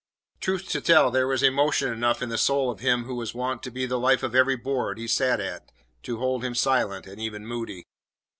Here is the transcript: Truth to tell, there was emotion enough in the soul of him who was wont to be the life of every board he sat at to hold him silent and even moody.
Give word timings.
Truth 0.39 0.69
to 0.69 0.81
tell, 0.81 1.11
there 1.11 1.27
was 1.27 1.43
emotion 1.43 1.93
enough 1.93 2.23
in 2.23 2.29
the 2.29 2.35
soul 2.39 2.71
of 2.71 2.79
him 2.79 3.03
who 3.03 3.13
was 3.13 3.35
wont 3.35 3.61
to 3.61 3.69
be 3.69 3.85
the 3.85 3.99
life 3.99 4.23
of 4.23 4.33
every 4.33 4.55
board 4.55 4.97
he 4.97 5.07
sat 5.07 5.39
at 5.39 5.71
to 6.01 6.17
hold 6.17 6.43
him 6.43 6.55
silent 6.55 7.05
and 7.05 7.21
even 7.21 7.45
moody. 7.45 7.83